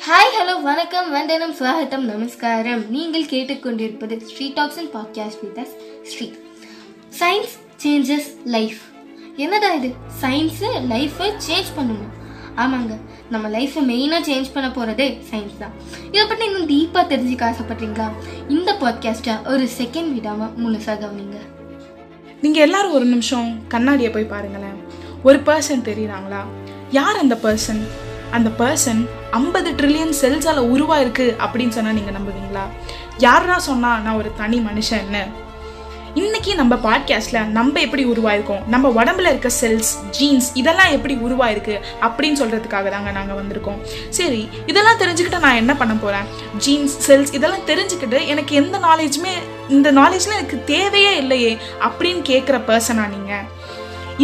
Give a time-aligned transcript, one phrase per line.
[0.00, 1.10] Hi hello வணக்கம்.
[1.10, 2.90] வந்தனம் ஸ்வாகத்தம் நமஸ்காரம்.
[2.90, 6.32] நீங்கள் கேட்டுக்கொண்டிருப்பது Sri talks and podcast with us Sri.
[7.18, 8.78] Science changes life
[9.36, 9.88] என்னடா இது?
[10.20, 12.10] சயின்ஸு லைஃப்பை சேஞ்ச் பண்ணணும்.
[12.56, 12.96] ஆமாங்க.
[13.30, 15.72] நம்ம லைஃப்பை மெயினாக சேஞ்ச் பண்ண போகிறதே சயின்ஸ் தான்.
[16.12, 18.10] இதை பற்றி இன்னும் டீப்பாக தெரிஞ்சுக்க ஆசைப்பட்றீங்களா?
[18.48, 21.36] இந்த பாட்காஸ்ட்டை ஒரு செகண்ட் விடாமல் முழுசாக கவனிங்க.
[22.40, 24.82] நீங்கள் எல்லாரும் ஒரு நிமிஷம் கண்ணாடியை போய் பாருங்களேன்.
[25.22, 26.44] ஒரு பர்சன் தெரியுறாங்களா?
[26.90, 27.82] யார் அந்த பர்சன்
[28.30, 32.62] அந்த பர்சன் ஐம்பது ட்ரில்லியன் செல்ஸால் உருவாயிருக்கு அப்படின்னு சொன்னால் நீங்கள் நம்புவீங்களா?
[33.18, 35.26] யாரா சொன்னால் நான் ஒரு தனி மனுஷன்
[36.14, 38.66] இன்னைக்கு நம்ம பாட்காஸ்ட்டில் நம்ம எப்படி உருவாயிருக்கோம்?
[38.66, 43.78] நம்ம உடம்புல இருக்க செல்ஸ் ஜீன்ஸ் இதெல்லாம் எப்படி உருவாயிருக்கு அப்படின்னு சொல்கிறதுக்காக தாங்க நாங்கள் வந்திருக்கோம்.
[44.08, 46.24] சரி இதெல்லாம் தெரிஞ்சுக்கிட்டு நான் என்ன பண்ண போகிறேன்
[46.56, 49.32] ஜீன்ஸ் செல்ஸ் இதெல்லாம் தெரிஞ்சுக்கிட்டு எனக்கு எந்த நாலேஜுமே
[49.68, 53.58] இந்த நாலேஜ்ல எனக்கு தேவையே இல்லையே அப்படின்னு கேட்குற பர்சனாக நீங்கள்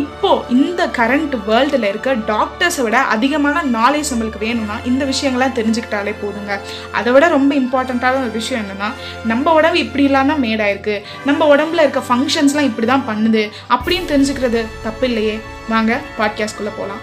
[0.00, 6.54] இப்போ இந்த கரண்ட் வேர்ல்டில் இருக்க டாக்டர்ஸை விட அதிகமான நாலேஜ் நம்மளுக்கு வேணும்னா இந்த விஷயங்கள்லாம் தெரிஞ்சுக்கிட்டாலே போதுங்க.
[6.92, 8.88] அதை விட ரொம்ப இம்பார்ட்டண்ட்டான ஒரு விஷயம் என்னென்னா
[9.24, 13.42] நம்ம உடம்பு இப்படி இல்லாமல் மேடாயிருக்கு நம்ம உடம்புல இருக்க ஃபங்க்ஷன்ஸ்லாம் இப்படி தான் பண்ணுது.
[13.74, 15.36] அப்படின்னு தெரிஞ்சுக்கிறது தப்பு இல்லையே.
[15.68, 17.02] வாங்க பாட்காஸ்ட்குள்ளே போகலாம்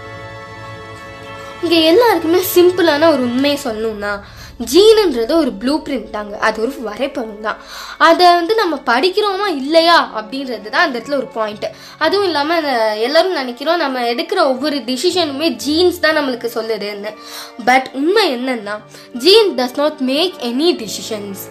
[1.62, 4.12] இங்கே எல்லாருக்குமே சிம்பிளான ஒரு உண்மையை சொல்லணும்னா
[4.72, 6.34] ஜீனுன்றது ஒரு ப்ளூ பிரிண்ட் தாங்க.
[6.38, 7.58] அது ஒரு வரைபடம் தான்.
[8.08, 12.68] அதை வந்து நம்ம படிக்கிறோமா இல்லையா அப்படின்றது தான் அந்த இடத்துல ஒரு பாயிண்ட்டு அதுவும் இல்லாமல்
[13.06, 17.12] எல்லோரும் நினைக்கிறோம் நம்ம எடுக்கிற ஒவ்வொரு டிசிஷனுமே ஜீன்ஸ் தான் நம்மளுக்கு சொல்லுதுன்னு.
[17.64, 18.76] பட் உண்மை என்னன்னா
[19.24, 21.42] gene does not make any decisions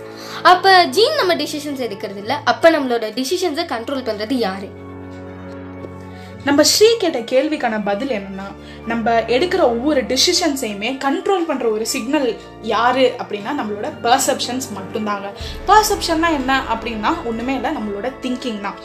[0.51, 2.35] அப்போ ஜீன் நம்ம டிசிஷன்ஸ் எடுக்கிறது இல்லை.
[2.43, 4.69] அப்போ நம்மளோட டிசிஷன்ஸை கண்ட்ரோல் பண்ணுறது யாரு?
[6.45, 8.45] நம்ம ஸ்ரீ கேட்ட கேள்விக்கான பதில் என்னன்னா
[8.87, 15.27] நம்ம எடுக்கிற ஒவ்வொரு டிசிஷன்ஸையுமே கண்ட்ரோல் பண்ணுற ஒரு சிக்னல் யாரு அப்படின்னா நம்மளோட பர்செப்ஷன்ஸ் மட்டும்தாங்க.
[15.67, 18.75] பர்செப்ஷன்னா என்ன அப்படின்னா ஒன்றுமே இல்லை நம்மளோட திங்கிங் தான்.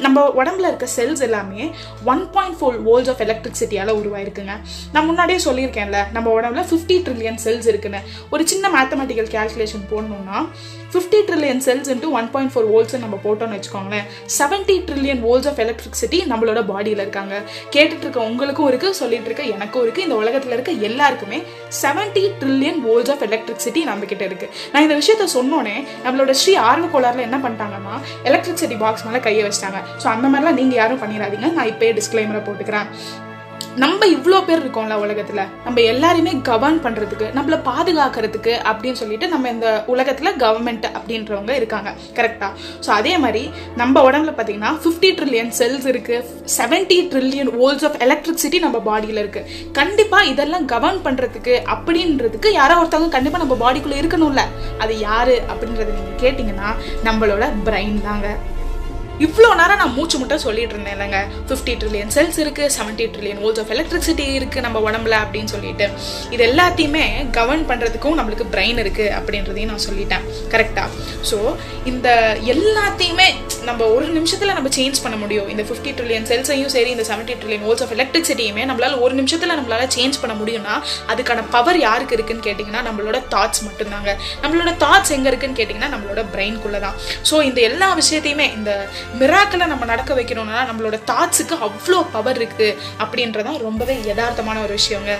[0.00, 1.70] நம்ம உடம்புல இருக்க செல்ஸ் எல்லாமே
[2.04, 4.56] one point four volts of எலக்ட்ரிசிட்டியால் உருவாயிருக்குங்க.
[4.92, 8.00] நான் முன்னாடியே சொல்லியிருக்கேன்ல நம்ம உடம்புல ஃபிஃப்டி ட்ரில்லியன் செல்ஸ் இருக்குன்னு.
[8.30, 10.46] ஒரு சின்ன மேத்தமெட்டிக்கல் கேல்குலேஷன் போடணும்னா
[10.92, 14.06] fifty trillion cells into one point four volts நம்ம போட்டோம்னு வச்சுக்கோங்களேன்
[14.38, 17.42] seventy trillion volts of electricity நம்மளோட பாடியில் இருக்காங்க.
[17.70, 21.38] கேட்டுட்ருக்க உங்களுக்கும் இருக்குது சொல்லிட்டு இருக்க எனக்கும் இருக்கு இந்த உலகத்தில் இருக்க எல்லாருக்குமே
[21.82, 24.48] seventy trillion volts of electricity நம்ம கிட்ட இருக்கு.
[24.72, 27.96] நான் இந்த விஷயத்த சொன்னோன்னே நம்மளோட ஸ்ரீ ஆர்வ கோளாறுல என்ன பண்ணிட்டாங்கன்னா
[28.30, 29.80] எலக்ட்ரிசிட்டி பாக்ஸ் மேலே கையை வச்சிட்டாங்க.
[30.02, 32.88] ஸோ அந்த மாதிரிலாம் நீங்கள் யாரும் பண்ணிடாதீங்க நான் இப்போயே டிஸ்க்ளைமரை போட்டுக்கிறேன்.
[33.82, 39.68] நம்ம இவ்வளோ பேர் இருக்கோம்ல உலகத்தில் நம்ம எல்லாரையுமே கவர்ன் பண்ணுறதுக்கு நம்மள பாதுகாக்கிறதுக்கு அப்படின்னு சொல்லிட்டு நம்ம இந்த
[39.92, 41.90] உலகத்தில் கவர்மெண்ட் அப்படின்றவங்க இருக்காங்க.
[42.16, 42.52] கரெக்டாக
[42.86, 43.42] ஸோ அதே மாதிரி
[43.80, 46.24] நம்ம உடம்புல பார்த்தீங்கன்னா ஃபிஃப்டி ட்ரில்லியன் செல்ஸ் இருக்குது
[46.56, 49.48] seventy trillion volts of electricity நம்ம பாடியில் இருக்குது
[49.80, 54.44] கண்டிப்பாக இதெல்லாம் கவர்ன் பண்ணுறதுக்கு அப்படின்றதுக்கு யாரோ ஒருத்தவங்க கண்டிப்பாக நம்ம பாடிக்குள்ளே இருக்கணும்ல.
[54.84, 56.70] அது யார் அப்படின்றத நீங்கள் கேட்டிங்கன்னா
[57.08, 58.28] நம்மளோட பிரெயின் தாங்க.
[59.26, 61.20] இவ்வளோ நேரம் நான் மூச்சு முட்டை சொல்லிட்டு இருந்தேன் இல்லைங்க.
[61.48, 65.86] ஃபிஃப்டி ட்ரில்லியன் செல்ஸ் இருக்குது seventy trillion volts of electricity இருக்குது நம்ம உடம்புல அப்படின்னு சொல்லிட்டு.
[66.34, 67.04] இது எல்லாத்தையுமே
[67.38, 70.24] கவர்ன் பண்ணுறதுக்கும் நம்மளுக்கு பிரெயின் இருக்குது அப்படின்றதையும் நான் சொல்லிட்டேன்
[70.54, 70.88] கரெக்டாக
[71.30, 71.38] ஸோ
[71.92, 72.08] இந்த
[72.54, 73.28] எல்லாத்தையுமே
[73.68, 75.48] நம்ம ஒரு நிமிஷத்தில் நம்ம சேஞ்ச் பண்ண முடியும்.
[75.54, 79.88] இந்த ஃபிஃப்டி ட்ரில்லியன் செல்ஸையும் சரி இந்த செவன்டி ட்ரில்லியன் வோல்ஸ் ஆஃப் எலக்ட்ரிசிட்டியுமே நம்மளால் ஒரு நிமிஷத்தில் நம்மளால
[79.96, 80.76] சேஞ்ச் பண்ண முடியும்னா
[81.12, 84.10] அதுக்கான பவர் யாருக்கு இருக்குன்னு கேட்டிங்கன்னா நம்மளோட தாட்ஸ் மட்டும்தாங்க.
[84.44, 86.96] நம்மளோட தாட்ஸ் எங்கே இருக்குன்னு கேட்டிங்கன்னா நம்மளோட பிரெயின்குள்ளே தான்
[87.30, 88.70] ஸோ இந்த எல்லா விஷயத்தையுமே இந்த
[89.20, 95.14] மிராக்களை நம்ம நடக்க வைக்கணும்னா நம்மளோட தாட்ஸுக்கு அவ்வளோ பவர் இருக்கு அப்படின்றதான் ரொம்பவே யதார்த்தமான ஒரு விஷயங்க.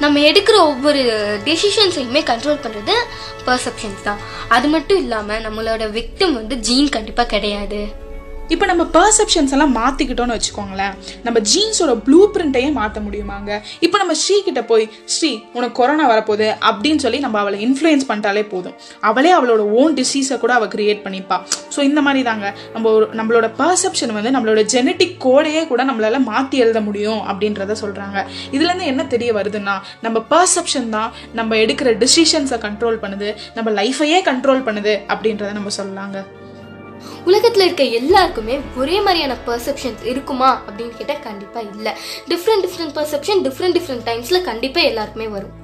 [0.00, 1.02] நம்ம எடுக்கிற ஒவ்வொரு
[1.44, 2.94] டெசிஷன்ஸையுமே கண்ட்ரோல் பண்ணுறது
[3.46, 4.18] பர்செப்ஷன்ஸ் தான்.
[4.48, 8.06] அது மட்டும் இல்லாமல் நம்மளோட விக்டம் வந்து ஜீன் கண்டிப்பாக கிடையாது.
[8.54, 10.94] இப்போ நம்ம பர்செப்ஷன்ஸ் எல்லாம் மாற்றிக்கிட்டோம்னு வச்சுக்கோங்களேன்.
[11.26, 13.50] நம்ம ஜீன்ஸோட ப்ளூ பிரிண்ட்டையே மாற்ற முடியுமாங்க?
[13.86, 18.44] இப்போ நம்ம ஸ்ரீ கிட்ட போய் ஸ்ரீ உனக்கு கொரோனா வரப்போகுது அப்படின்னு சொல்லி நம்ம அவளை இன்ஃப்ளூயன்ஸ் பண்ணிட்டாலே
[18.52, 18.76] போதும்.
[19.10, 21.38] அவளே அவளோட ஓன் டிசீஸை கூட அவள் கிரியேட் பண்ணிப்பா.
[21.74, 26.58] ஸோ இந்த மாதிரி தாங்க நம்ம ஒரு நம்மளோட பர்செப்ஷன் வந்து நம்மளோட ஜெனட்டிக் கோடையே கூட நம்மளால மாற்றி
[26.66, 28.18] எழுத முடியும் அப்படின்றத சொல்கிறாங்க
[28.56, 29.76] இதுலேருந்து என்ன தெரிய வருதுன்னா
[30.06, 36.18] நம்ம பர்செப்ஷன் தான் நம்ம எடுக்கிற டிசிஷன்ஸை கண்ட்ரோல் பண்ணுது நம்ம லைஃபையே கண்ட்ரோல் பண்ணுது அப்படின்றத நம்ம சொல்லலாங்க.
[37.26, 41.94] உலகத்தில் இருக்க எல்லாருக்குமே ஒரே மாதிரியான பர்செப்ஷன்ஸ் இருக்குமா அப்படின்னு கேட்டால் கண்டிப்பாக இல்லை.
[42.32, 45.54] Different different perception different different டைம்ஸில் கண்டிப்பாக எல்லாருக்குமே வரும்.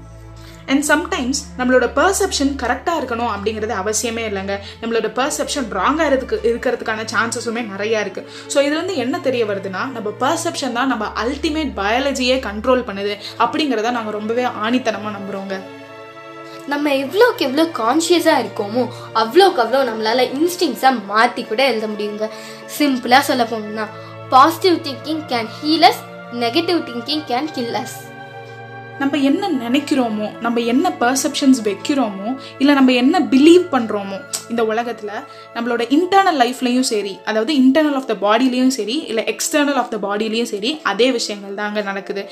[0.73, 4.55] அண்ட் சம்டைம்ஸ் நம்மளோட பர்செப்ஷன் கரெக்டாக இருக்கணும் அப்படிங்கிறது அவசியமே இல்லைங்க.
[4.83, 10.73] நம்மளோட பர்செப்ஷன் ராங்காக இருக்கு இருக்கிறதுக்கான சான்சஸுமே நிறையா இருக்குது ஸோ இதுலேருந்து என்ன தெரிய வருதுன்னா நம்ம பர்செப்ஷன்
[10.73, 15.57] தான் நம்ம அல்டிமேட் பயாலஜியே கண்ட்ரோல் பண்ணுது அப்படிங்கிறத நாங்கள் ரொம்பவே ஆணித்தனமாக நம்புகிறோங்க
[16.69, 18.82] நம்ம எவ்வளோக்கு எவ்வளோ கான்ஷியஸாக இருக்கோமோ
[19.14, 22.28] அவ்வளோக்கு அவ்வளோ நம்மளால் இன்ஸ்டிங்ஸாக மாற்றி கூட எழுத முடியுங்க.
[22.78, 23.87] சிம்பிளாக சொல்ல போனோம்னா
[24.28, 26.02] positive thinking can heal us
[26.32, 27.96] negative thinking can kill us
[29.02, 32.29] நம்ம என்ன நினைக்கிறோமோ நம்ம என்ன பர்செப்ஷன்ஸ் வைக்கிறோமோ
[32.62, 34.19] இல்லை நம்ம என்ன பிலீவ் பண்ணுறோமோ
[34.52, 35.14] இந்த உலகத்தில்
[35.55, 40.50] நம்மளோட இன்டர்னல் லைஃப்லையும் சரி அதாவது இன்டர்னல் ஆஃப் த பாடிலையும் சரி இல்லை எக்ஸ்டர்னல் ஆஃப் த பாடிலையும்
[40.55, 42.25] சரி அதே விஷயங்கள் தான் அங்கே நடக்குது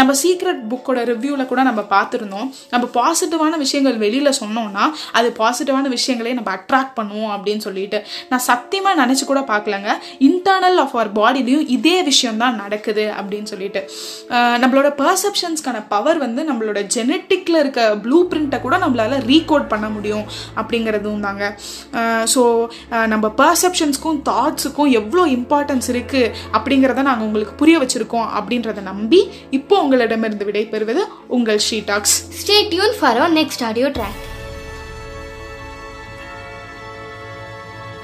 [0.00, 2.48] நம்ம சீக்ரெட் புக்கோட ரிவ்யூவில் கூட நம்ம பார்த்துருந்தோம்.
[2.72, 4.84] நம்ம பாசிட்டிவான விஷயங்கள் வெளியில் சொன்னோம்னா
[5.18, 7.98] அது பாசிட்டிவான விஷயங்களே நம்ம அட்ராக்ட் பண்ணுவோம் அப்படின்னு சொல்லிட்டு.
[8.30, 9.90] நான் சத்தியமாக நினச்சி கூட பார்க்கலங்க.
[10.28, 13.82] இன்டர்னல் ஆஃப் அவர் பாடிலையும் இதே விஷயம் தான் நடக்குது அப்படின்னு சொல்லிட்டு.
[14.62, 20.24] நம்மளோட பர்செப்ஷன்ஸ்க்கான பவர் வந்து நம்மளோட ஜெனட்டிக்கில் இருக்க ப்ளூ பிரிண்ட்டை கூட நம்மளால் ரீகோட் பண்ண முடியும்
[20.56, 21.44] அப்படிங்கிறதும் தாங்க.
[22.34, 22.42] ஸோ
[23.06, 30.48] நம்ம பர்செப்ஷன்ஸ்க்கும் தாட்ஸுக்கும் எவ்வளோ இம்பார்ட்டன்ஸ் இருக்குது அப்படிங்கிறத நாங்கள் உங்களுக்கு புரிய வச்சுருக்கோம் அப்படின்றத நம்பி இப்போ உங்களிடமிருந்து
[30.50, 34.29] விடைபெறுவது உங்கள் ஷீடாக்ஸ் stay tuned for next audio track